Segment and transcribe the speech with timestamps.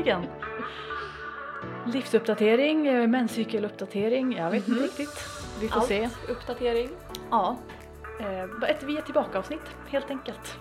[0.00, 0.26] äntligen!
[1.86, 4.82] Livsuppdatering, eh, menscykeluppdatering, jag vet inte Mhm.
[4.82, 5.24] riktigt.
[5.60, 6.08] Vi får Allt se.
[6.28, 6.88] uppdatering.
[7.30, 7.56] Ja.
[8.20, 10.58] Eh, Ett vi är tillbaka-avsnitt, helt enkelt.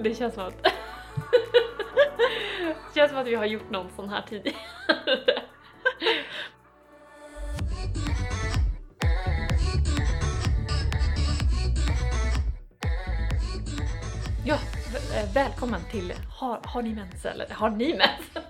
[0.00, 0.62] Det känns som att...
[0.62, 0.70] det
[2.94, 4.56] känns som att vi har gjort någon sån här tidigare.
[14.44, 14.58] Ja,
[14.92, 17.46] v- eh, välkommen till Har, har ni mens eller?
[17.50, 18.47] Har ni mens?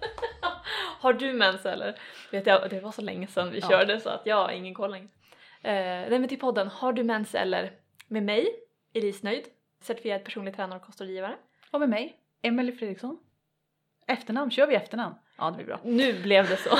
[0.98, 1.98] Har du mens eller?
[2.30, 3.68] Vet jag, det var så länge sedan vi Ja.
[3.68, 5.08] körde så att jag har ingen koll längre.
[5.62, 5.72] Eh,
[6.10, 7.72] nej men till podden Har du mens eller?
[8.08, 8.48] Med mig,
[8.94, 9.44] Elise Nöjd,
[9.82, 11.36] certifierad personlig tränare och kostrådgivare.
[11.70, 13.18] Och med mig, Emelie Fredriksson.
[14.06, 15.14] Efternamn, kör vi efternamn?
[15.38, 15.80] Ja, det blir bra.
[15.84, 16.70] Nu blev det så.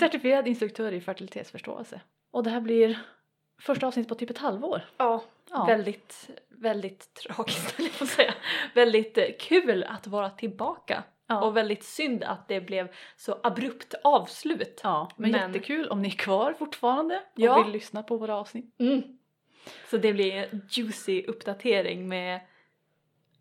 [0.00, 2.00] Certifierad instruktör i fertilitetsförståelse.
[2.30, 2.98] Och det här blir
[3.60, 4.82] första avsnittet på typ ett halvår.
[4.96, 5.64] ja, Ja.
[5.64, 8.34] väldigt, väldigt tragiskt jag säga.
[8.74, 11.02] Väldigt eh, kul att vara tillbaka.
[11.26, 11.40] Ja.
[11.44, 14.80] Och väldigt synd att det blev så abrupt avslut.
[14.82, 17.62] Ja, men, Men- jättekul om ni är kvar fortfarande och Ja.
[17.62, 18.74] vill lyssna på våra avsnitt.
[18.80, 19.02] Mm.
[19.90, 22.40] Så det blir en juicy uppdatering med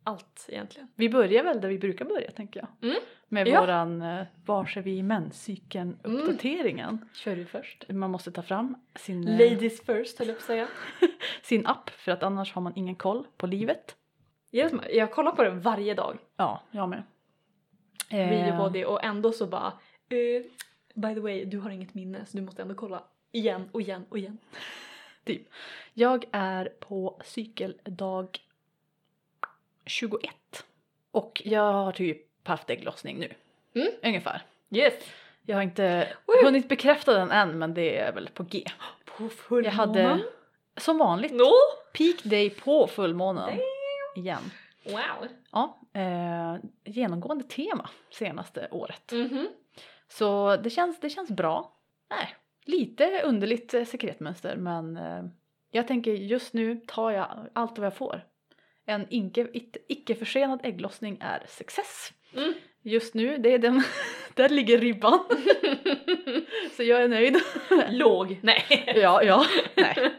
[0.03, 0.87] allt egentligen.
[0.95, 2.89] Vi börjar väl där vi brukar börja tänker jag.
[2.89, 3.01] Mm.
[3.27, 3.61] Med Ja.
[3.61, 7.09] våran uh, Vars är vi i menscykeln uppdateringen.
[7.13, 7.85] Kör du först?
[7.89, 10.67] Man måste ta fram sin, eh, Ladies first höll jag på att säga.
[11.43, 13.95] sin app för att annars har man ingen koll på livet.
[14.49, 17.03] Jag, jag kollar på den varje dag, Ja, jag med.
[18.13, 19.73] Video Eh, body och ändå så bara
[20.09, 20.43] eh,
[20.93, 24.05] By the way, du har inget minne så du måste ändå kolla igen och igen
[24.09, 24.37] och igen.
[25.25, 25.41] Typ.
[25.93, 28.39] Jag är på cykeldag
[29.85, 30.31] 21.
[31.11, 33.33] Och jag har typ haft ägglossning nu.
[33.81, 33.93] Mm.
[34.03, 34.41] Ungefär.
[34.69, 34.93] Yes!
[35.45, 36.45] Jag har inte Woo!
[36.45, 38.63] hunnit bekräfta den än men det är väl på G.
[39.05, 39.65] På fullmånen.
[39.65, 40.23] Jag hade
[40.77, 41.51] som vanligt No!
[41.93, 43.59] peak day på fullmånen.
[44.15, 44.51] Igen.
[44.85, 45.27] Wow!
[45.51, 46.55] Ja, eh,
[46.85, 49.11] genomgående tema senaste året.
[49.11, 49.47] Mhm.
[50.07, 51.77] Så det känns, det känns bra.
[52.09, 52.35] Nej,
[52.65, 55.23] lite underligt eh, sekretmönster men eh,
[55.71, 58.21] jag tänker just nu tar jag allt vad jag får.
[58.85, 62.13] En icke, it- icke försenad ägglossning är success.
[62.35, 62.53] Mm.
[62.81, 63.83] Just nu, det är den,
[64.33, 65.19] där ligger ribban.
[66.77, 67.37] Så jag är nöjd.
[67.89, 68.39] Låg.
[68.43, 68.83] Nej.
[68.95, 69.45] ja, ja,
[69.75, 70.11] nej.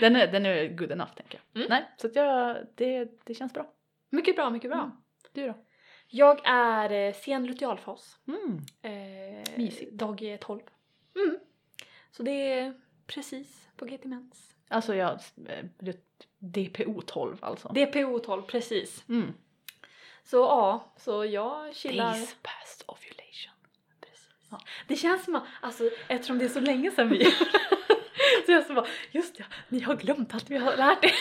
[0.00, 1.60] Den är, den är good enough tänker jag.
[1.62, 1.68] Mm.
[1.70, 3.66] Nej, så jag, det, det känns bra.
[4.10, 4.80] Mycket bra, mycket bra.
[4.80, 4.96] Mm.
[5.32, 5.54] Du då?
[6.08, 8.18] Jag är eh, sen lutealfas.
[8.28, 8.58] Mm.
[8.82, 9.92] Eh, Mysigt.
[9.92, 10.60] Dag eh, 12.
[11.16, 11.38] Mm.
[12.10, 12.74] Så det är
[13.06, 14.54] precis på G till mens.
[14.68, 15.94] Alltså jag, eh,
[16.38, 17.68] DPO 12 alltså.
[17.68, 19.04] DPO 12, precis.
[19.08, 19.34] Mm.
[20.22, 22.12] Så ja, så jag chillar.
[22.12, 23.54] Days past ovulation.
[24.00, 24.28] Precis.
[24.50, 24.60] Ja.
[24.86, 27.24] Det känns som att, alltså eftersom det är så länge sedan vi
[28.46, 31.12] Så jag så bara, just det, ni har glömt att vi har lärt er.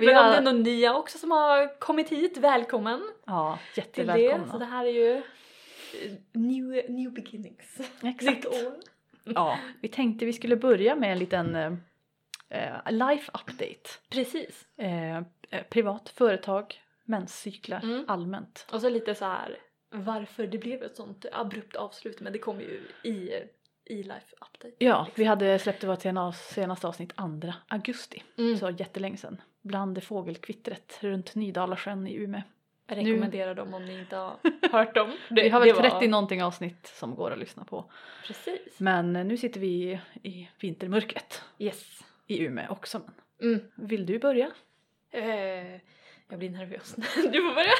[0.00, 3.58] Vi Men om har- det är någon nya också som har kommit hit, välkommen Ja,
[3.74, 3.86] till det.
[3.86, 4.52] jättevälkomna.
[4.52, 7.80] Så det här är ju eh, new, new beginnings.
[8.02, 8.46] Exakt.
[9.24, 11.72] Ja, vi tänkte vi skulle börja med en liten eh,
[12.90, 13.88] life update.
[14.10, 14.66] Precis.
[14.76, 15.22] Eh, eh,
[15.70, 18.04] privat, företag, menscyklar Mm.
[18.08, 18.66] allmänt.
[18.72, 19.58] Och så lite så här
[19.90, 23.32] varför det blev ett sånt abrupt avslut men det kommer ju i,
[23.84, 24.74] i life update.
[24.78, 25.12] Ja, liksom.
[25.22, 28.56] vi hade släppt vårt sena- senaste avsnitt 2 augusti, Mm.
[28.58, 29.42] så jättelänge sedan.
[29.68, 32.42] Bland det fågelkvittret runt Nydalasjön i Umeå.
[32.86, 34.36] Jag rekommenderar dem om ni inte har
[34.72, 35.12] hört dem.
[35.30, 37.90] vi har väl det 30 någonting avsnitt som går att lyssna på.
[38.26, 38.80] Precis.
[38.80, 42.00] Men nu sitter vi i, i vintermörkret Yes.
[42.26, 43.00] i Umeå också.
[43.42, 43.60] Mm.
[43.74, 44.50] Vill du börja?
[45.10, 45.72] Eh,
[46.28, 46.94] jag blir nervös.
[47.32, 47.72] du får börja.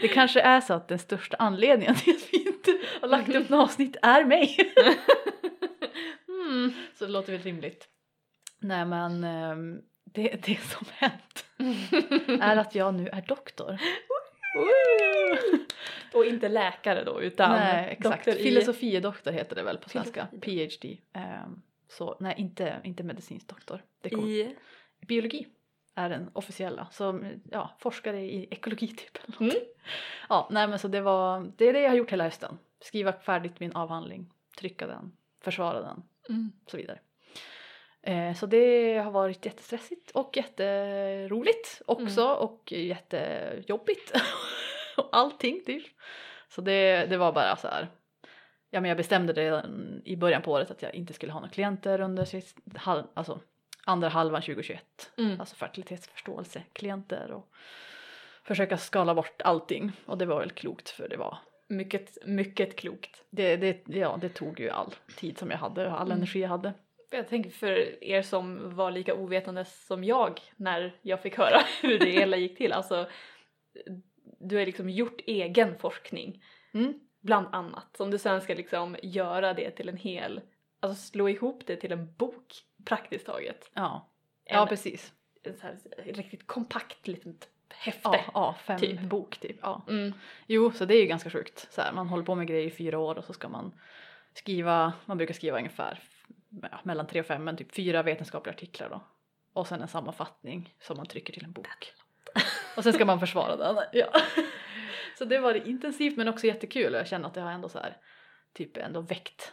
[0.00, 3.48] Det kanske är så att den största anledningen till att vi inte har lagt upp
[3.48, 4.56] något avsnitt är mig.
[6.28, 6.72] Mm.
[6.94, 7.88] Så det låter väl rimligt.
[8.60, 9.80] Nej men ehm,
[10.14, 11.44] det, det som hänt
[12.42, 13.78] är att jag nu är doktor.
[16.14, 18.42] Och inte läkare då utan nej exakt, doktor i...
[18.42, 20.26] filosofiedoktor heter det väl på svenska.
[20.40, 20.98] PhD.
[21.12, 23.82] Ehm, så nej inte, inte medicinsk doktor.
[24.00, 24.56] Det kom, I...
[25.06, 25.46] Biologi
[25.94, 26.86] är den officiella.
[26.90, 27.20] Så
[27.50, 29.18] ja, forskare i ekologi typ.
[29.24, 29.54] Eller Mm.
[30.28, 32.58] Ja, nej men så det var, det är det jag har gjort hela hösten.
[32.80, 36.52] Skriva färdigt min avhandling, trycka den, försvara den Mm.
[36.66, 36.98] så vidare.
[38.06, 42.36] Eh, så det har varit jättestressigt och jätteroligt också Mm.
[42.36, 44.12] och jättejobbigt.
[44.96, 45.84] och allting typ.
[46.48, 47.88] Så det, det var bara så här.
[48.70, 51.40] Ja men jag bestämde det redan i början på året att jag inte skulle ha
[51.40, 53.40] några klienter under sist, halv, alltså,
[53.84, 54.82] andra halvan 2021.
[55.18, 55.40] Mm.
[55.40, 57.48] Alltså fertilitetsförståelse, klienter och
[58.42, 59.92] försöka skala bort allting.
[60.06, 63.22] Och det var väl klokt för det var Mycket, mycket klokt.
[63.30, 66.16] det, det, ja, det tog ju all tid som jag hade och all Mm.
[66.18, 66.72] energi jag hade.
[67.16, 71.98] Jag tänker för er som var lika ovetande som jag när jag fick höra hur
[71.98, 72.72] det hela gick till.
[72.72, 73.08] Alltså,
[74.40, 76.42] du har liksom gjort egen forskning
[76.74, 76.94] Mm.
[77.20, 80.40] bland annat som du sen ska liksom göra det till en hel,
[80.80, 83.70] alltså slå ihop det till en bok praktiskt taget.
[83.74, 84.08] Ja.
[84.44, 85.12] En, ja, precis.
[85.42, 88.00] en så här riktigt kompakt litet häfte.
[88.12, 89.00] Ja, ja fem typ.
[89.00, 89.56] bok typ.
[89.62, 89.82] Ja.
[89.88, 90.12] Mm.
[90.46, 91.68] Jo, så det är ju ganska sjukt.
[91.70, 93.80] Så här, man håller på med grejer i fyra år och så ska man
[94.32, 96.02] skriva, man brukar skriva ungefär
[96.62, 99.04] ja, mellan tre och fem, men typ fyra vetenskapliga artiklar då.
[99.52, 101.92] Och sen en sammanfattning som man trycker till en bok.
[102.76, 103.76] Och sen ska man försvara den.
[103.92, 104.06] Ja.
[105.18, 107.78] Så det var intensivt men också jättekul och jag känner att det har ändå så
[107.78, 107.96] här
[108.52, 109.52] typ ändå väckt.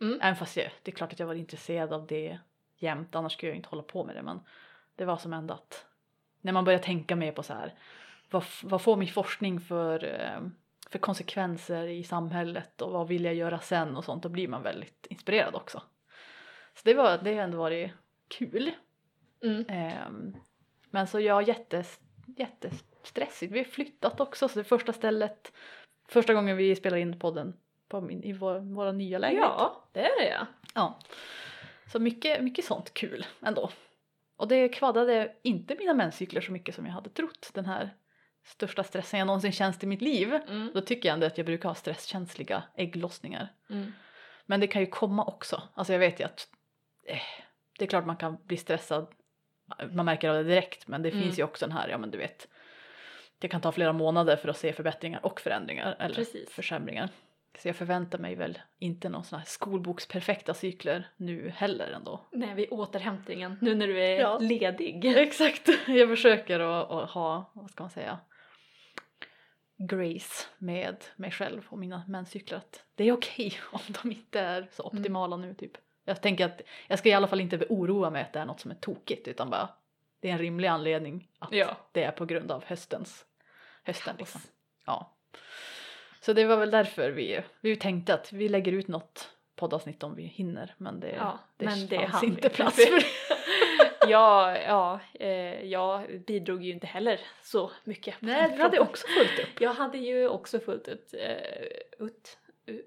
[0.00, 0.18] Mm.
[0.22, 2.38] Även fast jag, det är klart att jag var intresserad av det
[2.78, 4.40] jämt, annars skulle jag inte hålla på med det men
[4.96, 5.86] det var som ändå att
[6.40, 7.74] när man börjar tänka mer på så här
[8.30, 10.48] vad, vad får min forskning för, eh,
[10.90, 14.62] för konsekvenser i samhället och vad vill jag göra sen och sånt, då blir man
[14.62, 15.82] väldigt inspirerad också.
[16.86, 17.90] Det, var, det har ändå varit
[18.28, 18.70] kul.
[19.42, 19.64] Mm.
[19.68, 20.36] Ehm,
[20.90, 22.00] men så jag jättes,
[22.36, 23.52] jättestressigt.
[23.52, 25.52] Vi har flyttat också så det första stället,
[26.08, 27.56] första gången vi spelar in podden
[27.88, 29.50] på min, i vår, våra nya lägenhet.
[29.58, 30.46] Ja, det är det ja.
[30.74, 30.98] Ja.
[31.92, 33.70] Så mycket, mycket sånt kul ändå.
[34.36, 37.50] Och det kvaddade inte mina menscykler så mycket som jag hade trott.
[37.54, 37.90] Den här
[38.44, 40.34] största stressen jag någonsin känt i mitt liv.
[40.34, 40.70] Mm.
[40.74, 43.52] Då tycker jag ändå att jag brukar ha stresskänsliga ägglossningar.
[43.70, 43.92] Mm.
[44.46, 45.62] Men det kan ju komma också.
[45.74, 46.48] Alltså jag vet ju att
[47.78, 49.06] det är klart man kan bli stressad.
[49.92, 51.22] Man märker av det direkt men det Mm.
[51.22, 52.48] finns ju också den här, ja men du vet.
[53.38, 56.50] Det kan ta flera månader för att se förbättringar och förändringar eller Precis.
[56.52, 57.08] försämringar.
[57.58, 62.20] Så jag förväntar mig väl inte någon sån här skolboksperfekta cykler nu heller ändå.
[62.32, 64.38] Nej, vid återhämtningen nu när du är Ja.
[64.38, 65.04] ledig.
[65.16, 68.18] Exakt, jag försöker att, att ha, vad ska man säga,
[69.76, 72.58] grace med mig själv och mina menscykler.
[72.58, 75.00] Att det är okej om de inte är så Mm.
[75.00, 75.72] optimala nu typ.
[76.08, 78.60] Jag tänker att jag ska i alla fall inte oroa mig att det är något
[78.60, 79.68] som är tokigt utan bara
[80.20, 81.76] det är en rimlig anledning att Ja.
[81.92, 83.24] det är på grund av höstens,
[83.84, 84.40] hösten liksom.
[84.86, 85.16] Ja.
[86.20, 90.14] Så det var väl därför vi, vi tänkte att vi lägger ut något poddavsnitt om
[90.16, 93.06] vi hinner men det, Ja, det men det fanns inte plats för det.
[94.10, 98.14] ja, ja, eh, jag bidrog ju inte heller så mycket.
[98.20, 99.60] Nej, du hade också fullt upp.
[99.60, 102.38] Jag hade ju också fullt ut, eh, ut,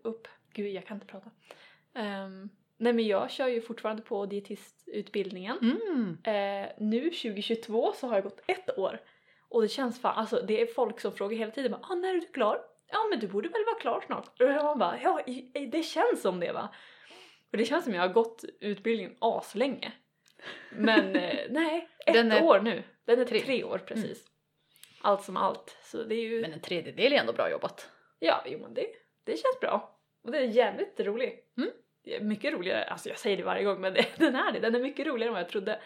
[0.03, 1.31] upp, gud jag kan inte prata.
[1.93, 5.57] Ehm, nej men jag kör ju fortfarande på dietistutbildningen.
[5.61, 6.17] Mm.
[6.23, 9.01] Eh, nu 2022 så har jag gått ett år.
[9.49, 12.09] Och det känns fan, alltså det är folk som frågar hela tiden bara ah, när
[12.09, 12.61] är du klar?
[12.91, 14.41] Ja men du borde väl vara klar snart?
[14.41, 15.21] Och jag bara ja
[15.71, 16.69] det känns som det va.
[17.51, 19.91] Och det känns som jag har gått utbildningen aslänge.
[20.71, 22.83] Men eh, nej, ett är år nu.
[23.05, 23.39] Den är tre.
[23.39, 24.25] tre, år precis.
[25.01, 25.77] Allt som allt.
[25.83, 27.89] Så det är ju, Men en tredjedel är ändå bra jobbat.
[28.19, 28.87] ja jo men det,
[29.23, 29.99] det känns bra.
[30.23, 31.57] Och det är jävligt roligt.
[31.57, 31.69] Mm.
[32.21, 35.07] Mycket roligare, alltså jag säger det varje gång men den är det, den är mycket
[35.07, 35.79] roligare än vad jag trodde.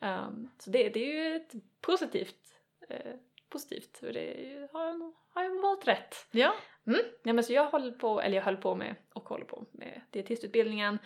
[0.00, 3.12] Ehm, så det, det är ju ett positivt, eh,
[3.48, 6.26] positivt och det har jag, har jag valt rätt.
[6.30, 6.54] Ja.
[6.86, 7.00] Mm.
[7.22, 10.00] Ja, men så jag höll på, eller jag höll på med och håller på med
[10.10, 10.98] dietistutbildningen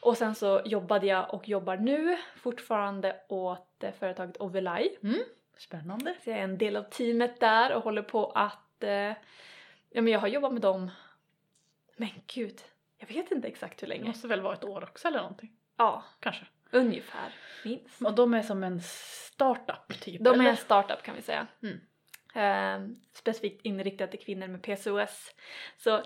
[0.00, 4.96] och sen så jobbade jag och jobbar nu fortfarande åt eh, företaget Ovelai.
[5.58, 6.14] Spännande.
[6.24, 8.90] Så jag är en del av teamet där och håller på att, eh,
[9.90, 10.90] ja men jag har jobbat med dem,
[11.96, 12.60] men gud,
[12.98, 14.08] jag vet inte exakt hur Det länge.
[14.08, 15.52] måste väl vara ett år också eller någonting.
[15.76, 16.46] Ja, Kanske.
[16.70, 17.32] ungefär,
[17.64, 18.02] minst.
[18.02, 20.24] Och de är som en startup typ?
[20.24, 20.50] De är eller?
[20.50, 21.46] en startup kan vi säga.
[21.62, 21.80] Mm.
[22.34, 25.34] Ehm, specifikt inriktat till kvinnor med PCOS.
[25.76, 26.02] Så,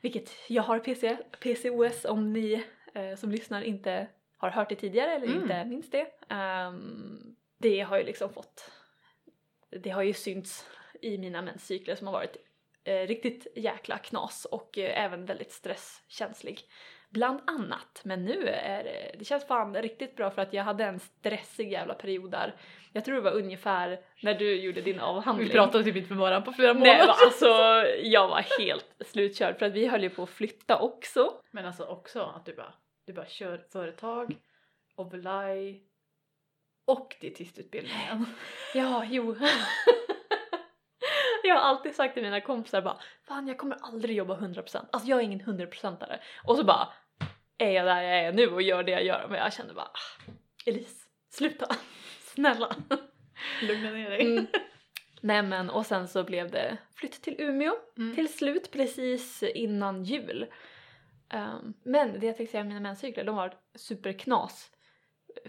[0.00, 4.06] vilket jag har PC, PCOS om ni eh, som lyssnar inte
[4.36, 5.42] har hört det tidigare eller Mm.
[5.42, 6.06] inte minns det.
[6.28, 8.70] Ehm, det har ju liksom fått,
[9.70, 10.66] det har ju synts
[11.00, 12.36] i mina menscykler som har varit
[12.88, 16.60] riktigt jäkla knas och eh, även väldigt stresskänslig.
[17.10, 20.84] Bland annat, men nu är det, det känns fan riktigt bra för att jag hade
[20.84, 22.54] en stressig jävla period där.
[22.92, 25.46] Jag tror det var ungefär när du gjorde din avhandling.
[25.48, 26.98] Vi pratade typ inte med varandra på flera Nej månader.
[27.06, 27.48] men alltså
[28.02, 31.32] jag var helt slutkörd för att vi höll ju på att flytta också.
[31.50, 32.74] Men alltså också att du bara,
[33.06, 34.36] du bara kör företag,
[34.96, 35.82] Ovelai
[36.84, 38.26] och dietistutbildningen.
[38.74, 39.36] Ja, jo.
[41.48, 45.08] jag har alltid sagt till mina kompisar bara Fan jag kommer aldrig jobba 100% Alltså
[45.08, 46.88] jag är ingen 100%are Och så bara
[47.58, 49.84] är jag där jag är nu och gör det jag gör men jag kände bara
[49.86, 50.32] ah,
[50.66, 51.66] Elise, sluta!
[52.20, 52.76] Snälla!
[53.62, 54.20] Lugna ner dig.
[54.20, 54.46] Mm.
[55.20, 58.14] Nej men och sen så blev det flytt till Umeå Mm.
[58.14, 60.46] till slut precis innan jul.
[61.30, 64.70] Ehm, men det jag tänkte säga mina menscykler, de var superknas.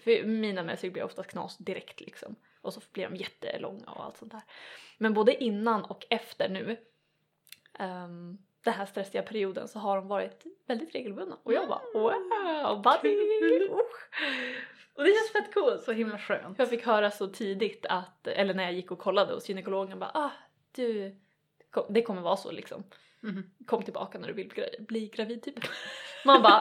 [0.03, 2.35] För mina menscykler blir oftast knas direkt liksom.
[2.77, 4.41] Och så blir de jättelånga och allt sånt där.
[4.97, 6.77] Men både innan och efter nu,
[7.79, 11.37] um, den här stressiga perioden, så har de varit väldigt regelbundna.
[11.43, 13.67] Och jag bara wow, buddy!
[14.93, 15.83] Och det känns fett coolt.
[15.83, 16.59] Så himla skönt.
[16.59, 20.11] Jag fick höra så tidigt att, eller när jag gick och kollade hos gynekologen bara
[20.13, 20.31] ah,
[20.71, 21.15] du,
[21.89, 22.83] det kommer vara så liksom.
[23.19, 23.51] Mhm.
[23.65, 25.55] Kom tillbaka när du vill bli gravid typ.
[26.25, 26.59] Man bara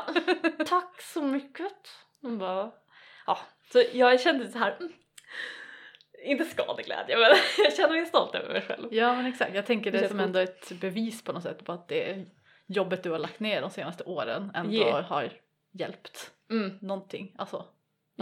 [0.67, 1.89] tack så mycket.
[2.21, 2.73] Man bara
[3.27, 3.39] ja.
[3.73, 4.93] Så jag kände så här mm,
[6.29, 7.27] inte skadeglädje men
[7.65, 8.89] jag känner mig stolt över mig själv.
[8.95, 11.73] Ja men exakt, jag tänker det Det som ändå ett bevis på något sätt på
[11.73, 12.27] att det
[12.67, 15.05] jobbet du har lagt ner de senaste åren ändå Yeah.
[15.05, 15.33] har
[15.73, 17.35] hjälpt Mm, någonting.
[17.39, 17.75] Alltså att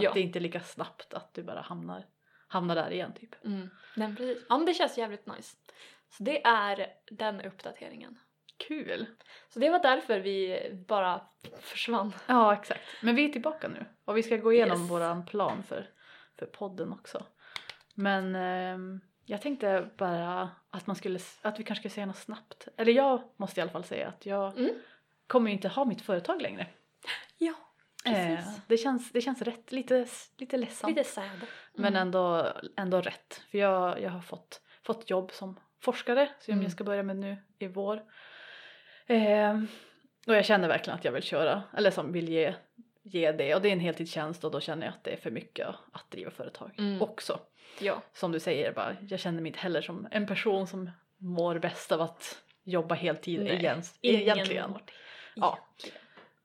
[0.03, 0.11] Ja.
[0.13, 2.05] det inte är lika snabbt att du bara hamnar,
[2.47, 3.45] hamnar där igen typ.
[3.45, 3.59] mm.
[3.95, 4.45] Nej, men precis.
[4.49, 5.57] Ja men det känns jävligt nice.
[6.09, 8.19] Så det är den uppdateringen.
[8.67, 9.05] Kul!
[9.49, 11.21] Så det var därför vi bara
[11.59, 12.13] försvann.
[12.27, 12.81] Ja exakt.
[13.01, 14.91] Men vi är tillbaka nu och vi ska gå igenom Yes.
[14.91, 15.89] våran plan för,
[16.39, 17.25] för podden också.
[17.99, 22.67] Men ehm, jag tänkte bara att man skulle, att vi kanske skulle säga något snabbt.
[22.77, 24.75] Eller jag måste i alla fall säga att jag Mm.
[25.27, 26.67] kommer ju inte ha mitt företag längre.
[27.37, 27.53] Ja,
[28.05, 28.61] Eh, precis.
[28.67, 30.05] det, känns, det känns rätt, lite,
[30.37, 30.95] lite ledsamt.
[30.97, 31.29] Lite sad.
[31.75, 32.01] Men Mm.
[32.01, 33.41] ändå, ändå rätt.
[33.51, 36.63] För jag, jag har fått, fått jobb som forskare som Mm.
[36.63, 38.03] jag ska börja med nu i vår.
[39.05, 39.57] Eh,
[40.27, 42.53] och jag känner verkligen att jag vill köra, eller som vill ge,
[43.07, 43.55] ge det.
[43.55, 46.11] Och det är en heltidstjänst och då känner jag att det är för mycket att
[46.11, 47.01] driva företag Mm.
[47.01, 47.39] också.
[47.79, 48.01] Ja.
[48.13, 51.91] Som du säger, bara, jag känner mig inte heller som en person som mår bäst
[51.91, 54.69] av att jobba heltid Nej, igen, egentligen.
[54.71, 54.81] mår.
[55.35, 55.59] Ja.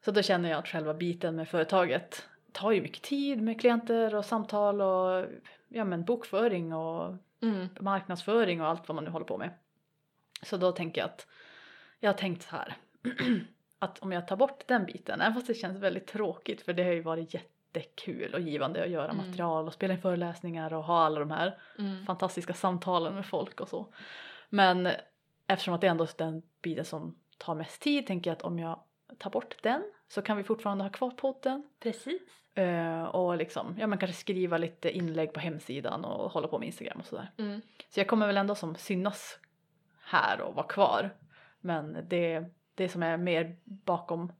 [0.04, 4.14] Så då känner jag att själva biten med företaget tar ju mycket tid med klienter
[4.14, 5.26] och samtal och
[5.68, 7.68] ja, men bokföring och Mm.
[7.80, 9.50] marknadsföring och allt vad man nu håller på med.
[10.42, 11.26] Så då tänker jag att
[12.00, 12.76] jag har tänkt så här
[13.82, 16.82] att om jag tar bort den biten, även fast det känns väldigt tråkigt för det
[16.84, 19.26] har ju varit jättekul och givande att göra Mm.
[19.26, 22.06] material och spela in föreläsningar och ha alla de här Mm.
[22.06, 23.86] fantastiska samtalen med folk och så.
[24.48, 24.88] Men
[25.46, 28.58] eftersom att det ändå är den biten som tar mest tid tänker jag att om
[28.58, 28.80] jag
[29.18, 32.22] tar bort den så kan vi fortfarande ha kvar podden Precis.
[32.54, 36.66] eh, och liksom, ja man kanske skriva lite inlägg på hemsidan och hålla på med
[36.66, 37.30] Instagram och sådär.
[37.38, 37.60] Mm.
[37.88, 39.38] Så jag kommer väl ändå som synas
[40.04, 41.10] här och vara kvar.
[41.60, 42.44] Men det,
[42.74, 44.32] det som är mer bakom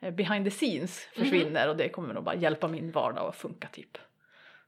[0.00, 3.68] eh, behind the scenes försvinner och det kommer nog bara hjälpa min vardag att funka
[3.68, 3.98] typ.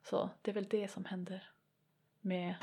[0.03, 1.51] Så det är väl det som händer
[2.21, 2.55] med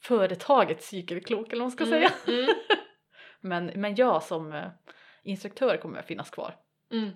[0.00, 2.10] företagets cykelklok eller vad man ska säga.
[2.26, 2.48] Mm.
[3.40, 4.68] Men, men jag som eh,
[5.22, 6.56] instruktör kommer att finnas kvar.
[6.92, 7.10] Mm.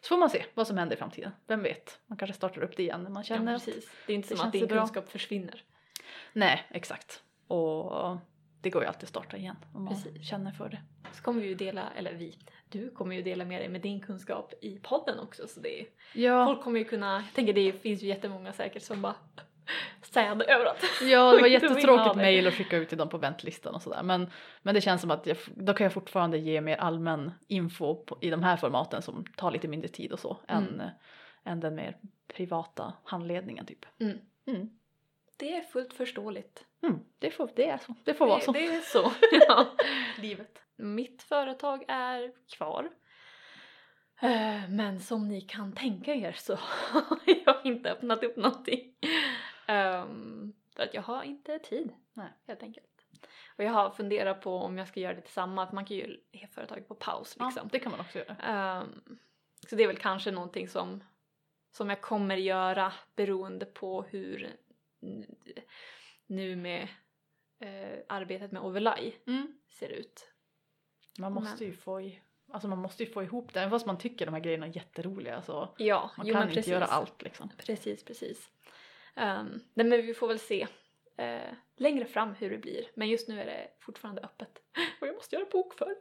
[0.00, 1.32] Så får man se vad som händer i framtiden.
[1.46, 3.64] Vem vet, man kanske startar upp det igen när man Ja, känner att...
[3.64, 3.90] precis.
[4.06, 4.78] Det är inte det som att känns din bra.
[4.78, 5.62] kunskap försvinner.
[6.32, 7.22] Nej, exakt.
[7.46, 8.16] Och
[8.64, 10.28] det går ju alltid att starta igen om man Precis.
[10.28, 10.78] känner för det.
[11.12, 14.00] Så kommer vi ju dela, eller vi, du kommer ju dela med dig med din
[14.00, 17.72] kunskap i podden också så det är, Ja, folk kommer ju kunna, jag tänker det
[17.72, 19.14] finns ju jättemånga säkert som bara
[20.02, 20.78] säd överallt.
[21.02, 24.02] ja det var jättetråkigt mejl att skicka ut till dem på väntlistan och sådär.
[24.02, 24.30] Men,
[24.62, 28.18] men det känns som att jag, då kan jag fortfarande ge mer allmän info på,
[28.20, 30.64] i de här formaten som tar lite mindre tid och så Mm.
[30.80, 30.90] än,
[31.44, 31.96] än den mer
[32.34, 33.86] privata handledningen typ.
[34.00, 34.18] Mm.
[34.46, 34.70] Mm.
[35.36, 36.64] Det är fullt förståeligt.
[36.82, 37.94] Mm, det, får, det är så.
[38.04, 38.52] Det får vara det, så.
[38.52, 39.12] det är så.
[39.48, 39.66] ja.
[40.22, 40.58] livet.
[40.76, 42.90] Mitt företag är kvar.
[44.20, 46.54] Eh, Men som ni kan tänka er så
[46.92, 48.94] har jag inte öppnat upp någonting.
[49.68, 51.92] Um, för att jag har inte tid.
[52.12, 52.28] Nej.
[52.46, 52.86] Helt enkelt.
[53.56, 55.72] Och jag har funderat på om jag ska göra det tillsammans.
[55.72, 57.68] Man kan ju ha företaget på paus Ja, liksom.
[57.72, 58.36] det kan man också göra.
[58.36, 59.18] Ehm,
[59.68, 61.04] så det är väl kanske någonting som,
[61.72, 64.56] som jag kommer göra beroende på hur
[66.26, 66.88] nu med
[67.60, 69.58] eh, arbetet med Overlay Mm.
[69.68, 70.30] ser ut.
[71.18, 72.20] Man måste ju få i,
[72.52, 73.60] alltså man måste ju få ihop det.
[73.60, 76.54] Även fast man tycker de här grejerna är jätteroliga så Ja, man jo, kan inte
[76.54, 76.72] precis.
[76.72, 77.50] göra allt liksom.
[77.58, 78.50] Precis, precis.
[79.16, 80.66] Um, men vi får väl se
[81.16, 82.84] eh, längre fram hur det blir.
[82.94, 84.58] Men just nu är det fortfarande öppet.
[85.00, 85.96] Och jag måste göra bokföring.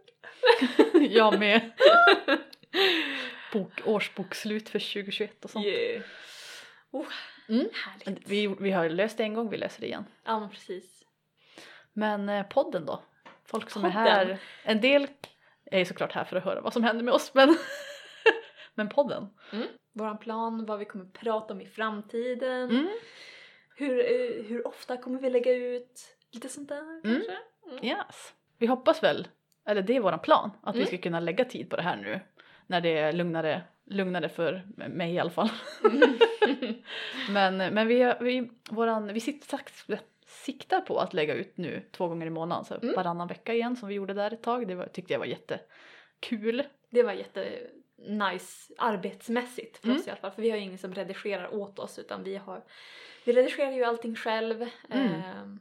[1.09, 1.71] Jag med.
[3.53, 5.65] Bok, årsbokslut för 2021 och sånt.
[5.65, 6.03] Yeah.
[6.91, 7.05] Oh,
[7.53, 7.69] Mm.
[7.73, 8.27] härligt.
[8.29, 10.05] Vi, vi har löst det en gång, vi löser det igen.
[10.23, 11.03] Ja men precis.
[11.93, 13.03] Men eh, podden då?
[13.45, 14.05] Folk som är Podden.
[14.07, 15.07] här, en del
[15.65, 17.55] är såklart här för att höra vad som händer med oss men,
[18.75, 19.29] men podden.
[19.93, 22.69] Våran plan, vad vi kommer prata om i framtiden.
[22.69, 22.87] Mm.
[23.75, 26.15] Hur, eh, hur ofta kommer vi lägga ut?
[26.31, 27.37] Lite sånt där kanske?
[27.71, 27.85] Mm.
[27.85, 28.33] Yes.
[28.57, 29.27] Vi hoppas väl,
[29.67, 30.87] eller det är våran plan, att vi Mm.
[30.87, 32.19] ska kunna lägga tid på det här nu
[32.67, 35.49] när det är lugnare, lugnare för mig i alla fall.
[37.29, 39.19] Men, men vi, vi, våran, vi
[40.27, 42.95] siktar på att lägga ut nu två gånger i månaden, så Mm.
[42.95, 44.67] varannan vecka igen som vi gjorde där ett tag.
[44.67, 46.63] Det var, tyckte jag var jättekul.
[46.89, 47.59] Det var jätte
[47.97, 49.99] nice arbetsmässigt för Mm.
[49.99, 50.31] oss i alla fall.
[50.31, 52.63] För vi har ju ingen som redigerar åt oss utan vi har
[53.25, 55.07] Vi redigerar ju allting själv Mm.
[55.13, 55.59] ehm,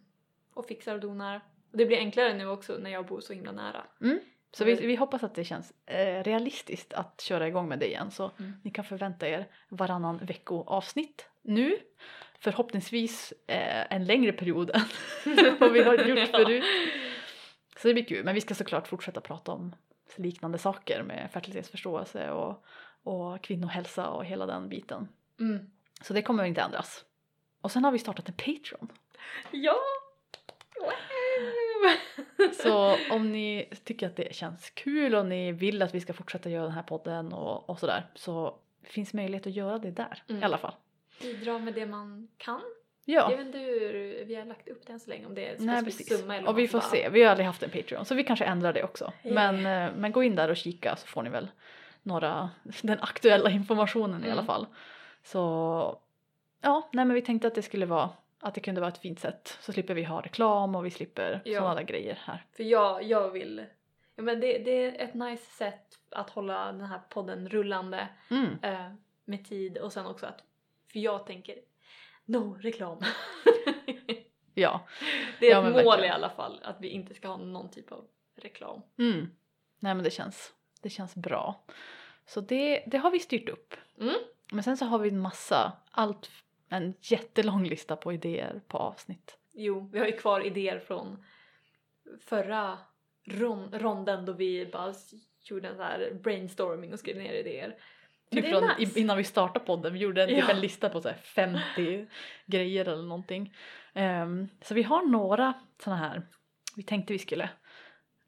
[0.55, 1.41] och fixar och donar.
[1.73, 3.85] Och det blir enklare nu också när jag bor så himla nära.
[4.55, 8.11] Så vi, vi hoppas att det känns eh, realistiskt att köra igång med det igen.
[8.11, 8.53] Så Mm.
[8.63, 11.79] ni kan förvänta er varannan vecko avsnitt nu.
[12.39, 14.81] Förhoppningsvis eh, en längre period än
[15.61, 16.65] vad vi har gjort förut.
[17.77, 18.25] Så det blir kul.
[18.25, 19.75] Men vi ska såklart fortsätta prata om
[20.17, 22.65] liknande saker med fertilitetsförståelse och,
[23.03, 25.09] och kvinnohälsa och hela den biten.
[25.41, 25.71] Mm.
[26.01, 27.05] Så det kommer inte ändras.
[27.61, 28.89] Och sen har vi startat en Patreon.
[29.51, 29.77] Ja!
[32.63, 36.51] Så om ni tycker att det känns kul och ni vill att vi ska fortsätta
[36.51, 40.43] göra den här podden och, och sådär så finns möjlighet att göra det där Mm.
[40.43, 40.75] i alla fall.
[41.23, 42.61] Bidra med det man kan.
[43.05, 45.47] Ja, Jag vet inte hur vi har lagt upp det än så länge, om det
[45.49, 46.19] är en nej precis.
[46.19, 48.25] summa eller Och vi får bara- se, vi har aldrig haft en Patreon så vi
[48.25, 49.13] kanske ändrar det också.
[49.23, 49.33] Ja.
[49.35, 51.49] Men, eh, men gå in där och kika så får ni väl
[52.03, 52.51] några,
[52.83, 54.47] den aktuella informationen i alla Mm.
[54.47, 54.67] fall.
[55.25, 55.99] Så
[56.61, 58.11] ja, nej men vi tänkte att det skulle vara
[58.43, 61.43] att det kunde vara ett fint sätt så slipper vi ha reklam och vi slipper
[61.45, 61.61] Ja.
[61.61, 62.47] sådana grejer här.
[62.57, 63.67] För jag, jag vill...
[64.17, 68.59] Ja, men det, det är ett nice sätt att hålla den här podden rullande Mm.
[68.63, 68.93] eh,
[69.25, 70.45] med tid och sen också att...
[70.93, 71.57] För jag tänker,
[72.25, 72.99] no reklam.
[74.55, 74.87] Ja.
[75.41, 76.05] det är Ja, ett mål verkligen.
[76.05, 78.05] i alla fall, att vi inte ska ha någon typ av
[78.37, 78.83] reklam.
[78.99, 79.31] Mm.
[79.79, 81.65] Nej men det känns, det känns bra.
[82.27, 83.75] Så det, det har vi styrt upp.
[84.01, 84.15] Mm.
[84.53, 86.31] Men sen så har vi en massa, allt,
[86.73, 89.39] en jättelång lista på idéer på avsnitt.
[89.55, 91.25] Jo, vi har ju kvar idéer från
[92.21, 92.79] förra
[93.25, 94.95] ron, ronden då vi bara
[95.43, 97.77] gjorde en så här brainstorming och skrev ner idéer.
[98.31, 99.01] Typ från, nice.
[99.01, 100.51] innan vi startade podden, vi gjorde en, typ Ja.
[100.51, 102.07] en lista på så här 50
[102.47, 103.55] grejer eller någonting.
[103.95, 106.23] Ehm, så vi har några såna här,
[106.77, 107.49] vi tänkte vi skulle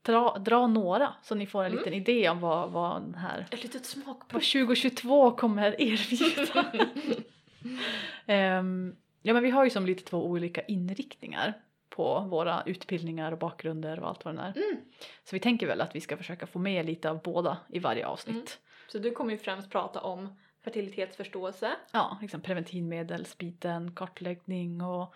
[0.02, 1.78] dra, dra några så ni får en Mm.
[1.78, 4.32] liten idé om vad, vad den här Ett litet smakprov.
[4.32, 6.72] vad 2022 kommer erbjuda.
[8.26, 11.52] Ehm, ja men vi har ju som lite två olika inriktningar
[11.90, 14.56] på våra utbildningar och bakgrunder och allt vad det är.
[14.56, 14.76] Mm.
[15.24, 18.06] Så vi tänker väl att vi ska försöka få med lite av båda i varje
[18.06, 18.34] avsnitt.
[18.36, 18.46] Mm.
[18.88, 25.14] Så du kommer ju främst prata om fertilitetsförståelse, Ja, liksom preventivmedelsbiten, kartläggning och,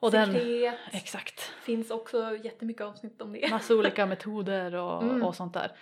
[0.00, 0.32] och den...
[0.32, 0.74] sekret.
[0.92, 1.40] Exakt.
[1.40, 3.50] Finns också jättemycket avsnitt om det.
[3.50, 5.22] Massa olika metoder och, Mm.
[5.22, 5.72] och sånt där.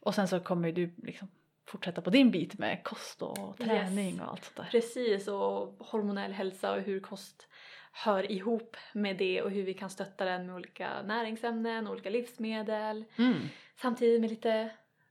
[0.00, 1.28] Och sen så kommer du liksom
[1.68, 4.20] fortsätta på din bit med kost och träning Yes.
[4.20, 4.68] och allt sånt där.
[4.70, 7.48] Precis, och hormonell hälsa och hur kost
[7.92, 13.04] hör ihop med det och hur vi kan stötta den med olika näringsämnen, olika livsmedel.
[13.18, 13.38] Mm.
[13.76, 14.70] Samtidigt med lite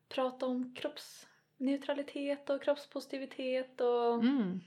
[0.10, 4.60] prat om kroppsneutralitet och kroppspositivitet och, Mm.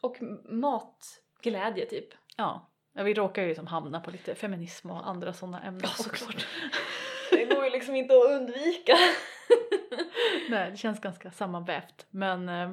[0.00, 2.08] och matglädje typ.
[2.36, 2.70] Ja.
[2.92, 6.46] ja, vi råkar ju liksom hamna på lite feminism och andra sådana ämnen Ja, såklart.
[7.30, 8.96] Det går ju liksom inte att undvika.
[10.50, 12.06] Nej, det känns ganska sammanvävt.
[12.10, 12.72] Men, eh,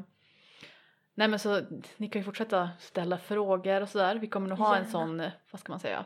[1.13, 1.61] nej men så
[1.97, 4.15] ni kan ju fortsätta ställa frågor och sådär.
[4.15, 4.91] Vi kommer nog ha en Gärna.
[4.91, 6.05] sån, eh, vad ska man säga,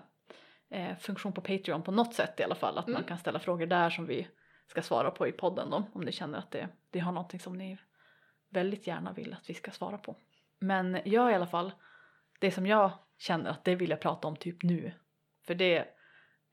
[0.69, 2.77] eh, funktion på Patreon på något sätt i alla fall.
[2.77, 3.07] Att man Mm.
[3.07, 4.27] kan ställa frågor där som vi
[4.67, 5.83] ska svara på i podden då.
[5.93, 7.77] Om ni känner att det, det har någonting som ni
[8.49, 10.15] väldigt gärna vill att vi ska svara på.
[10.59, 11.71] Men jag i alla fall,
[12.39, 14.91] det som jag känner att det vill jag prata om typ nu.
[15.47, 15.87] För det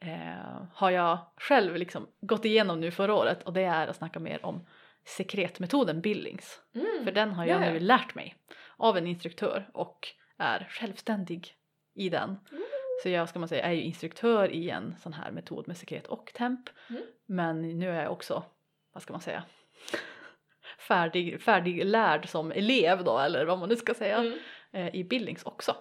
[0.00, 4.18] eh, har jag själv liksom gått igenom nu förra året och det är att snacka
[4.20, 4.66] mer om
[5.04, 6.60] sekretmetoden Billings.
[6.74, 7.04] Mm.
[7.04, 7.72] För den har jag Ja, ja.
[7.72, 8.36] nu lärt mig
[8.76, 10.08] av en instruktör och
[10.38, 11.54] är självständig
[11.94, 12.28] i den.
[12.50, 12.62] Mm.
[13.02, 16.06] Så jag ska man säga är ju instruktör i en sån här metod med sekret
[16.06, 16.60] och temp.
[16.90, 17.02] Mm.
[17.26, 18.42] Men nu är jag också,
[18.92, 19.44] vad ska man säga,
[20.88, 24.38] färdig, färdiglärd som elev då eller vad man nu ska säga Mm.
[24.72, 25.76] eh, i Billings också.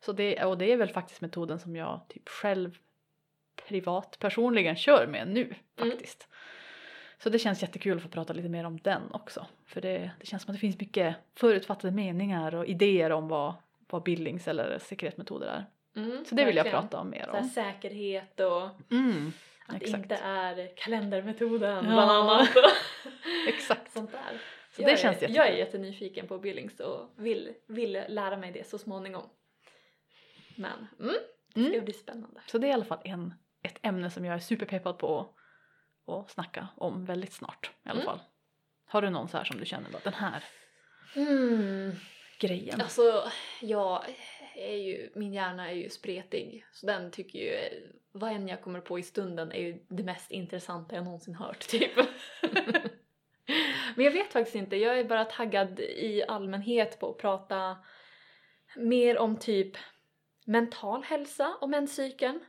[0.00, 2.78] Så det, och det är väl faktiskt metoden som jag typ själv
[3.68, 5.90] privat personligen kör med nu Mm.
[5.90, 6.28] faktiskt.
[7.18, 9.46] Så det känns jättekul att få prata lite mer om den också.
[9.66, 13.54] För det, det känns som att det finns mycket förutfattade meningar och idéer om vad,
[13.90, 15.64] vad Billings eller sekretmetoder är.
[15.96, 16.82] Mm, Så det vill jag verkligen.
[16.88, 17.48] prata om mer Så här om.
[17.48, 19.32] säkerhet och Mm,
[19.66, 20.02] att det exakt.
[20.02, 21.82] inte är kalendermetoden Ja.
[21.82, 22.48] bland annat.
[23.48, 23.92] exakt.
[23.92, 24.38] Sånt där.
[24.76, 25.36] Så jag, det känns är, jättekul.
[25.36, 29.28] jag är jättenyfiken på Billings och vill, vill lära mig det så småningom.
[30.56, 31.14] Men mm,
[31.54, 31.84] det ska Mm.
[31.84, 32.40] bli spännande.
[32.46, 35.34] Så det är i alla fall en, ett ämne som jag är superpeppad på
[36.06, 38.04] att snacka om väldigt snart i alla Mm.
[38.06, 38.20] fall.
[38.86, 40.44] Har du någon så här som du känner då, den här
[41.16, 41.92] Mm.
[42.38, 42.80] grejen?
[42.80, 43.24] Alltså,
[43.60, 44.04] jag
[44.56, 46.66] är ju, min hjärna är ju spretig.
[46.72, 47.56] Så den tycker ju,
[48.12, 51.68] vad än jag kommer på i stunden är ju det mest intressanta jag någonsin hört,
[51.68, 51.92] typ.
[53.96, 57.76] Men jag vet faktiskt inte, jag är bara taggad i allmänhet på att prata
[58.76, 59.76] mer om typ
[60.44, 62.40] mental hälsa och menscykeln.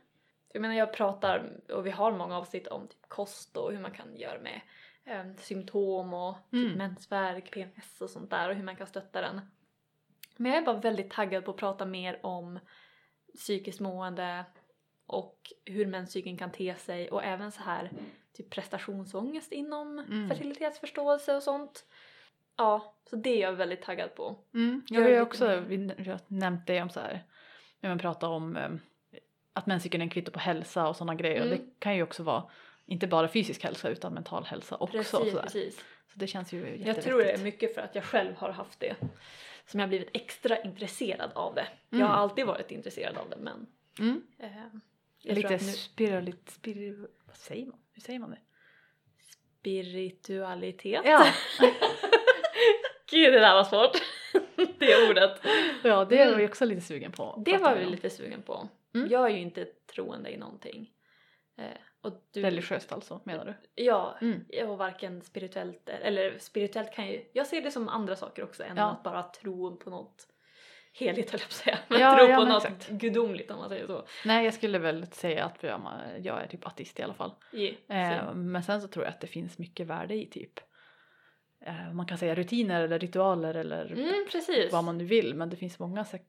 [0.52, 3.90] Jag menar jag pratar, och vi har många avsnitt om typ kost och hur man
[3.90, 4.60] kan göra med
[5.04, 6.78] eh, symptom och typ Mm.
[6.78, 9.40] mensvärk, PMS och sånt där och hur man kan stötta den.
[10.36, 12.58] Men jag är bara väldigt taggad på att prata mer om
[13.36, 14.44] psykiskt mående
[15.06, 17.90] och hur menscykeln kan te sig och även så här
[18.32, 20.28] typ prestationsångest inom Mm.
[20.28, 21.84] fertilitetsförståelse och sånt.
[22.56, 24.36] Ja, så det är jag väldigt taggad på.
[24.54, 24.82] Mm.
[24.88, 25.90] Jag har ju också vi,
[26.28, 27.24] nämnt det om så här,
[27.84, 28.70] när man pratar om eh,
[29.52, 31.40] att menscykeln är en kvitto på hälsa och sådana grejer.
[31.40, 31.58] Och Mm.
[31.58, 32.44] det kan ju också vara
[32.86, 35.16] inte bara fysisk hälsa utan mental hälsa också.
[35.16, 35.76] och Precis, precis.
[36.12, 37.04] Så det känns ju Jag jätteviktigt.
[37.04, 38.96] tror det är mycket för att jag själv har haft det.
[39.66, 41.66] Som jag blivit extra intresserad av det.
[41.90, 42.08] Jag Mm.
[42.10, 43.66] har alltid varit intresserad av det men
[43.98, 44.22] Mm.
[44.38, 44.48] eh,
[45.22, 47.78] jag Lite nu, spiralit, spir, vad säger man?
[47.92, 48.38] Hur säger man det?
[49.60, 51.00] spiritualitet.
[51.04, 51.26] Ja,
[53.10, 54.02] Gud det där var svårt.
[54.78, 55.40] det ordet.
[55.84, 56.38] ja det är Mm.
[56.38, 57.42] vi också lite sugen på.
[57.46, 57.90] Det var vi om.
[57.90, 58.68] lite sugen på.
[58.94, 59.08] Mm.
[59.10, 60.90] Jag är ju inte troende i någonting.
[61.58, 61.64] Eh,
[62.00, 63.82] och du, Religiöst alltså menar du?
[63.84, 64.68] Ja, Mm.
[64.70, 68.76] och varken spirituellt eller spirituellt kan ju, jag ser det som andra saker också än
[68.76, 68.90] Ja.
[68.90, 70.28] att bara tro på något
[70.92, 71.78] heligt höll jag på att säga.
[71.88, 72.88] Men Ja, tro ja, på något exakt.
[72.88, 74.04] gudomligt om man säger så.
[74.24, 75.62] Nej jag skulle väl säga att
[76.22, 77.32] jag, är typ ateist i alla fall.
[77.52, 78.28] Yeah.
[78.28, 80.60] Eh, men sen så tror jag att det finns mycket värde i typ
[81.94, 85.78] man kan säga rutiner eller ritualer eller Mm, vad man nu vill men det finns
[85.78, 86.20] många sä-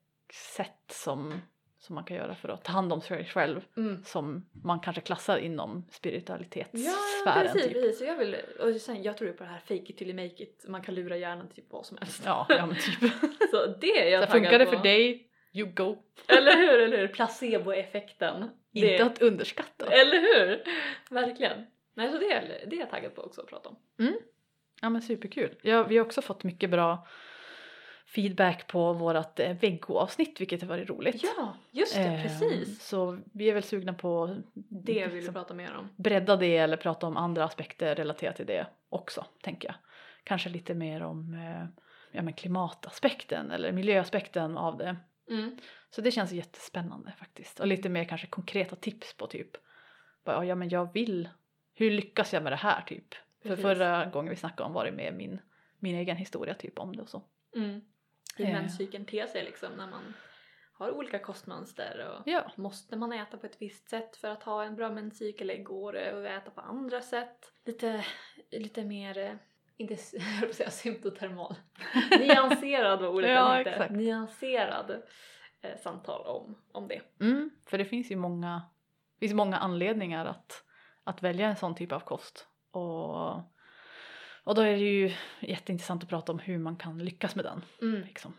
[0.56, 1.34] sätt som,
[1.80, 4.04] som man kan göra för att ta hand om sig själv Mm.
[4.04, 7.74] som man kanske klassar inom Ja, spiritualitetssfären precis, typ.
[7.74, 8.02] precis.
[8.08, 10.44] Jag, vill, och sen, jag tror ju på det här fake it till you make
[10.44, 10.66] it.
[10.68, 12.22] Man kan lura hjärnan till typ vad som helst.
[12.26, 13.12] Ja, ja men typ.
[13.52, 14.72] Så det är jag så funkar det på.
[14.72, 15.98] för dig, you go.
[16.28, 17.08] Eller hur, eller hur?
[17.08, 18.50] Placeboeffekten.
[18.74, 19.86] Inte Det- att underskatta.
[19.92, 20.64] Eller hur?
[21.10, 21.66] Verkligen.
[21.94, 23.76] Nej, så det är, det är jag taggad på också att prata om.
[24.82, 25.56] Ja men superkul.
[25.62, 27.08] Ja, vi har också fått mycket bra
[28.08, 31.24] feedback på vårat eh, veggo-avsnitt vilket har varit roligt.
[31.24, 32.84] Ja, just det, Ehm, precis.
[32.84, 35.90] Så vi är väl sugna på Det vill vi liksom prata mer om.
[35.96, 39.76] bredda det eller prata om andra aspekter relaterat till det också, tänker jag.
[40.24, 41.66] Kanske lite mer om eh,
[42.12, 44.96] ja, men klimataspekten eller miljöaspekten av det.
[45.30, 45.58] Mm.
[45.90, 47.60] Så det känns jättespännande faktiskt.
[47.60, 49.50] Och lite mer kanske konkreta tips på typ,
[50.26, 51.30] bara, ja men jag vill,
[51.74, 53.16] hur lyckas jag med det här typ?
[53.48, 55.42] För förra gången vi snackade om var det med min,
[55.80, 57.24] min egen historia typ om det och så.
[57.56, 57.82] Mm.
[58.38, 58.54] Hur Eh.
[58.54, 60.14] menscykeln ter sig liksom när man
[60.74, 64.64] har olika kostmönster och Ja, måste man äta på ett visst sätt för att ha
[64.64, 67.52] en bra menscykel eller går det att äta på andra sätt?
[67.66, 68.06] Lite,
[68.52, 69.34] lite mer, eh,
[69.78, 69.94] inte
[70.42, 71.56] jag säga symptotermal,
[72.20, 73.92] nyanserad var ordet Ja, exakt.
[73.92, 75.02] Nyanserad
[75.62, 77.02] eh, samtal om, om det.
[77.22, 78.62] mm, för det finns ju många,
[79.20, 80.64] finns många anledningar att,
[81.04, 82.48] att välja en sån typ av kost.
[82.76, 83.36] Och,
[84.44, 87.62] och då är det ju jätteintressant att prata om hur man kan lyckas med den.
[87.82, 88.02] Mm.
[88.02, 88.34] liksom,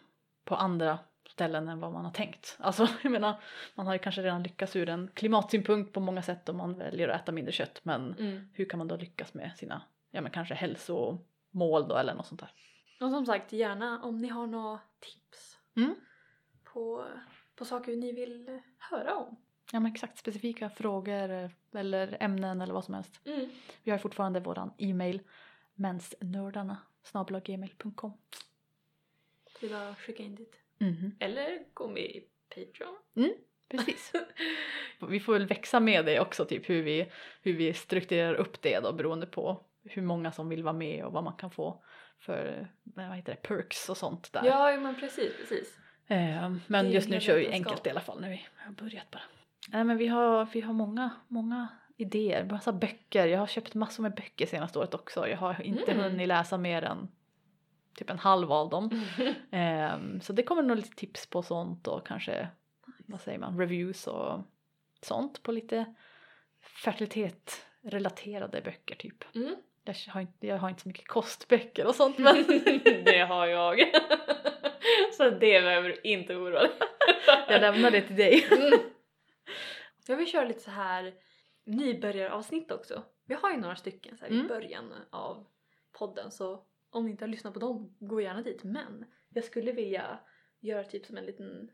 [0.45, 2.57] på andra ställen än vad man har tänkt.
[2.61, 3.41] Alltså jag menar,
[3.75, 7.09] man har ju kanske redan lyckats ur en klimatsynpunkt på många sätt om man väljer
[7.09, 8.49] att äta mindre kött men Mm.
[8.55, 12.41] hur kan man då lyckas med sina, ja men kanske hälsomål då eller något sånt
[12.41, 12.51] där.
[13.01, 15.95] Och som sagt, gärna om ni har några tips Mm.
[16.73, 17.07] på,
[17.57, 19.37] på saker ni vill höra om.
[19.73, 23.21] Ja men exakt, specifika frågor eh, eller ämnen eller vad som helst.
[23.25, 23.49] Mm.
[23.83, 25.21] Vi har fortfarande våran e-mail
[25.75, 26.77] mensnördarna
[27.45, 28.13] gmail.com.
[29.61, 30.61] Det är bara att skicka in dit.
[30.79, 32.97] Mhm, Eller gå med i Patreon.
[33.69, 34.13] Precis.
[35.09, 38.81] Vi får väl växa med det också, typ hur vi, hur vi strukturerar upp det
[38.81, 41.85] då beroende på hur många som vill vara med och vad man kan få
[42.19, 44.45] för eh, vad heter det, perks och sånt där.
[44.45, 45.79] Ja, men precis, precis.
[46.07, 49.23] Eh, men just nu kör vi enkelt i alla fall när vi har börjat bara.
[49.69, 53.27] Nej men vi har, vi har många, många idéer, massa böcker.
[53.27, 55.29] Jag har köpt massor med böcker senaste året också.
[55.29, 56.05] Jag har inte Mm.
[56.05, 57.09] hunnit läsa mer än
[57.95, 59.03] typ en halv av dem.
[59.51, 62.49] Ehm, så det kommer nog lite tips på sånt och kanske,
[63.07, 64.41] vad säger man, reviews och
[65.03, 65.85] sånt på lite
[66.61, 69.25] fertilitet-relaterade böcker typ.
[69.35, 69.57] Mm.
[69.85, 72.37] Jag har, inte, jag har inte så mycket kostböcker och sånt men
[73.05, 73.79] det har jag.
[75.17, 76.71] Så det behöver du inte oroa dig.
[77.49, 78.47] jag lämnar det till dig.
[78.53, 78.79] Mm.
[80.09, 81.15] Jag vill köra lite så här
[81.65, 83.03] nybörjaravsnitt också.
[83.25, 84.49] Vi har ju några stycken så här i Mm.
[84.49, 85.47] början av
[85.93, 88.65] podden så om ni inte har lyssnat på dem, gå gärna dit.
[88.65, 90.19] Men jag skulle vilja
[90.61, 91.71] göra typ som en liten,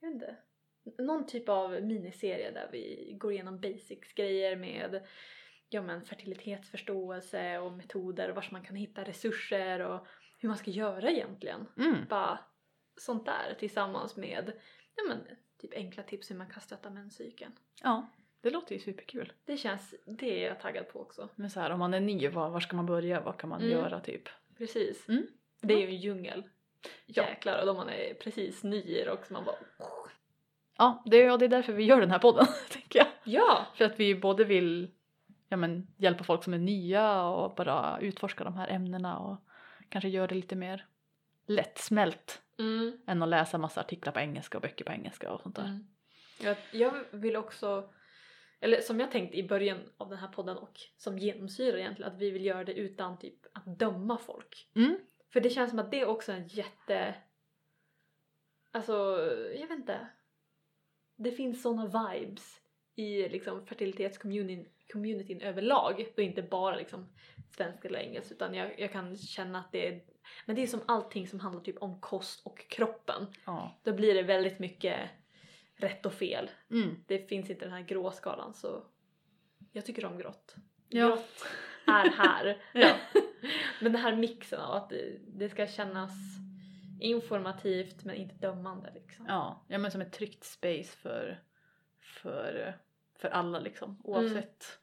[0.00, 0.36] jag vet inte,
[0.98, 5.06] någon typ av miniserie där vi går igenom basics grejer med
[5.68, 10.06] ja men fertilitetsförståelse och metoder och var man kan hitta resurser och
[10.38, 11.66] hur man ska göra egentligen.
[11.78, 11.96] Mm.
[12.08, 12.38] Bara
[12.96, 14.52] sånt där tillsammans med
[14.94, 15.36] ja men
[15.68, 17.52] typ enkla tips hur man kan stötta menscykeln.
[17.82, 18.06] Ja,
[18.40, 19.32] det låter ju superkul.
[19.44, 21.28] Det känns, det är jag taggad på också.
[21.34, 23.20] Men så här, om man är ny, var, var ska man börja?
[23.20, 23.72] Vad kan man Mm.
[23.72, 24.28] göra typ?
[24.58, 25.08] Precis.
[25.08, 25.26] Mm.
[25.60, 26.42] Det är ju en djungel.
[27.06, 27.22] Ja.
[27.28, 29.32] Jäklar, och då man är precis ny i det också.
[29.32, 29.56] Man bara
[30.78, 33.08] Ja, det, och det är därför vi gör den här podden, tänker jag.
[33.24, 33.66] ja!
[33.74, 34.90] För att vi både vill
[35.48, 39.36] ja, men, hjälpa folk som är nya och bara utforska de här ämnena och
[39.88, 40.86] kanske göra det lite mer
[41.46, 42.98] lättsmält Mm.
[43.06, 45.64] än att läsa massa artiklar på engelska och böcker på engelska och sånt där.
[45.64, 45.86] Mm.
[46.40, 47.92] Jag, jag vill också,
[48.60, 52.18] eller som jag tänkt i början av den här podden och som genomsyrar egentligen, att
[52.18, 54.70] vi vill göra det utan typ att döma folk.
[54.74, 54.98] Mm.
[55.32, 57.14] För det känns som att det är också en jätte...
[58.70, 58.92] Alltså,
[59.54, 60.08] jag vet inte.
[61.16, 62.60] det finns såna vibes
[62.94, 67.12] i liksom fertilitetscommunityn communityn överlag och inte bara liksom
[67.50, 70.02] svenska eller engelska utan jag, jag kan känna att det är
[70.46, 73.26] men det är som allting som handlar typ om kost och kroppen.
[73.44, 73.78] Ja.
[73.82, 75.00] Då blir det väldigt mycket
[75.76, 76.50] rätt och fel.
[76.70, 77.04] Mm.
[77.06, 78.84] Det finns inte den här gråskalan så
[79.72, 80.54] jag tycker om grått.
[80.88, 81.06] Ja.
[81.06, 81.46] Grått
[81.86, 82.62] är här.
[82.72, 82.96] Ja.
[83.80, 84.92] men den här mixen av att
[85.26, 86.12] det, ska kännas
[87.00, 89.26] informativt men inte dömande liksom.
[89.28, 91.40] Ja, ja men som ett tryggt space för,
[92.00, 92.76] för,
[93.14, 94.78] för alla liksom oavsett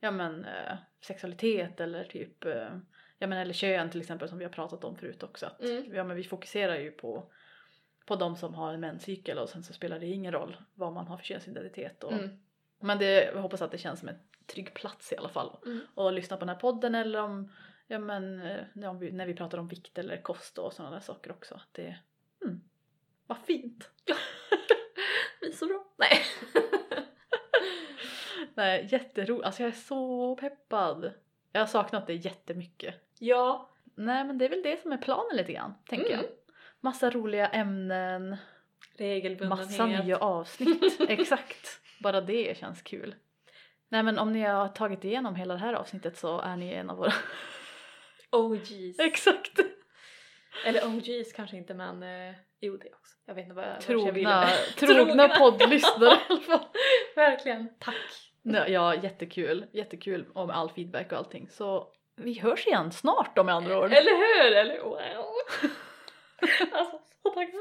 [0.00, 2.78] ja men eh, sexualitet eller typ eh,
[3.18, 5.94] ja men eller kön till exempel som vi har pratat om förut också att Mm.
[5.94, 7.32] ja men vi fokuserar ju på
[8.06, 11.06] på de som har en menscykel och sen så spelar det ingen roll vad man
[11.06, 12.30] har för könsidentitet och Mm.
[12.80, 15.80] men det, jag hoppas att det känns som en trygg plats i alla fall Mm.
[15.94, 17.52] och lyssna på den här podden eller om
[17.86, 21.00] ja men eh, om vi, när vi pratar om vikt eller kost och sådana där
[21.02, 21.98] saker också det
[22.44, 22.60] mm,
[23.26, 23.90] vad fint
[25.40, 25.84] Vi är så bra.
[25.96, 26.18] Nej.
[28.54, 29.46] Nej, jätteroligt.
[29.46, 31.12] Alltså jag är så peppad.
[31.58, 32.94] Jag har saknat det jättemycket.
[33.18, 33.70] ja.
[34.00, 36.18] Nej men det är väl det som är planen lite grann, tänker Mm.
[36.20, 36.24] jag.
[36.80, 38.36] Massa roliga ämnen,
[38.98, 39.68] Regelbundenhet.
[39.68, 41.00] massa nya avsnitt.
[41.08, 41.80] Exakt.
[42.02, 43.14] Bara det känns kul.
[43.88, 46.90] Nej men om ni har tagit igenom hela det här avsnittet så är ni en
[46.90, 47.12] av våra...
[48.30, 48.98] OGs.
[48.98, 49.58] Exakt!
[50.66, 53.14] Eller OGs kanske inte men eh, jo det också.
[53.26, 54.46] Jag vet inte vad jag, vart jag Trogna, ville.
[54.94, 56.66] trogna poddlyssnare i alla fall.
[57.16, 57.68] Verkligen.
[57.78, 58.27] Tack.
[58.54, 59.66] Ja, jättekul.
[59.72, 61.48] Jättekul om all feedback och allting.
[61.50, 63.92] Så vi hörs igen snart om andra ord.
[63.92, 64.56] Eller hur?
[64.56, 64.98] Eller wow.
[66.72, 67.60] alltså så tacksam.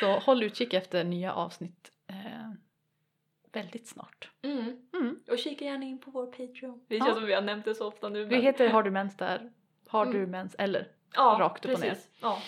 [0.00, 2.50] Så håll utkik efter nya avsnitt eh,
[3.52, 4.30] väldigt snart.
[4.42, 4.76] Mm.
[4.94, 5.20] Mm.
[5.30, 6.84] Och kika gärna in på vår Patreon.
[6.88, 7.04] Det Ja.
[7.04, 8.24] känns som vi har nämnt det så ofta nu.
[8.24, 9.50] Vi men- heter Har du mens där?
[9.88, 10.30] Har du Mm.
[10.30, 10.88] mens eller?
[11.14, 11.88] ja, rakt upp och ner.
[11.88, 12.08] precis.
[12.20, 12.42] Ja.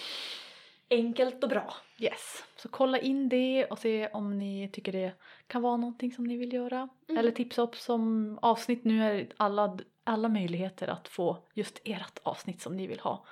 [0.91, 1.75] Enkelt och bra.
[2.01, 2.45] Yes.
[2.57, 5.13] Så kolla in det och se om ni tycker det
[5.47, 6.89] kan vara någonting som ni vill göra.
[7.09, 7.19] Mm.
[7.19, 8.85] Eller tipsa upp som avsnitt.
[8.85, 13.25] Nu är alla, alla möjligheter att få just ert avsnitt som ni vill ha.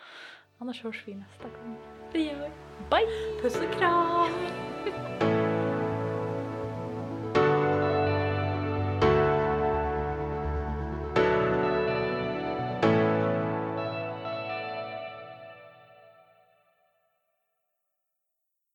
[0.58, 1.76] Annars hörs vi nästa gång.
[2.12, 2.50] Det gör vi.
[2.90, 3.42] Bye!
[3.42, 4.28] Puss och kram!